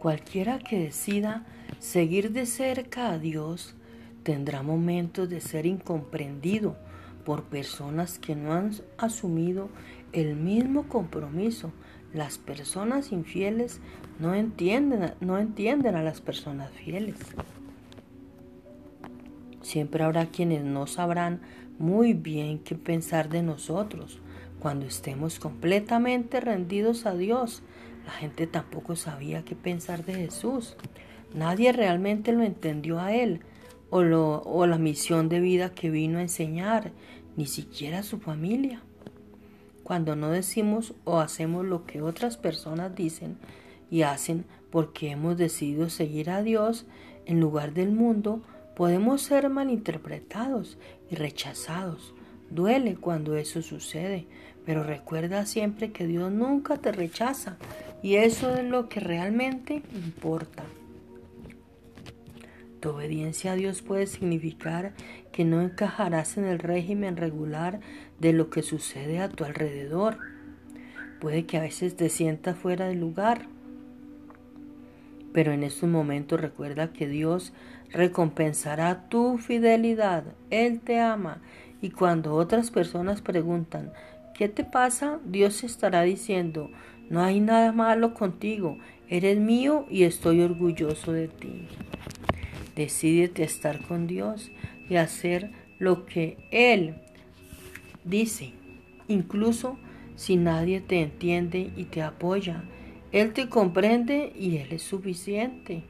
[0.00, 1.44] Cualquiera que decida
[1.78, 3.74] seguir de cerca a Dios
[4.22, 6.78] tendrá momentos de ser incomprendido
[7.26, 9.68] por personas que no han asumido
[10.14, 11.70] el mismo compromiso.
[12.14, 13.82] Las personas infieles
[14.18, 17.18] no entienden, no entienden a las personas fieles.
[19.60, 21.42] Siempre habrá quienes no sabrán
[21.78, 24.18] muy bien qué pensar de nosotros
[24.60, 27.62] cuando estemos completamente rendidos a Dios.
[28.10, 30.76] La gente tampoco sabía qué pensar de Jesús.
[31.32, 33.38] Nadie realmente lo entendió a Él
[33.88, 36.90] o, o la misión de vida que vino a enseñar,
[37.36, 38.82] ni siquiera su familia.
[39.84, 43.38] Cuando no decimos o hacemos lo que otras personas dicen
[43.92, 46.86] y hacen porque hemos decidido seguir a Dios
[47.26, 48.42] en lugar del mundo,
[48.80, 50.78] Podemos ser malinterpretados
[51.10, 52.14] y rechazados.
[52.48, 54.26] Duele cuando eso sucede,
[54.64, 57.58] pero recuerda siempre que Dios nunca te rechaza
[58.02, 60.64] y eso es lo que realmente importa.
[62.80, 64.94] Tu obediencia a Dios puede significar
[65.32, 67.80] que no encajarás en el régimen regular
[68.18, 70.16] de lo que sucede a tu alrededor.
[71.20, 73.46] Puede que a veces te sientas fuera de lugar,
[75.34, 77.52] pero en estos momentos recuerda que Dios
[77.90, 80.24] recompensará tu fidelidad.
[80.48, 81.42] Él te ama.
[81.82, 83.92] Y cuando otras personas preguntan,
[84.34, 85.20] ¿qué te pasa?
[85.24, 86.70] Dios estará diciendo,
[87.08, 88.78] no hay nada malo contigo.
[89.08, 91.66] Eres mío y estoy orgulloso de ti.
[92.76, 94.50] Decídete a estar con Dios
[94.88, 96.94] y hacer lo que Él
[98.04, 98.52] dice,
[99.08, 99.76] incluso
[100.14, 102.62] si nadie te entiende y te apoya.
[103.10, 105.82] Él te comprende y Él es suficiente.